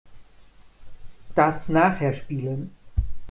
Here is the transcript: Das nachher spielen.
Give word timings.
Das 1.35 1.69
nachher 1.69 2.13
spielen. 2.15 2.75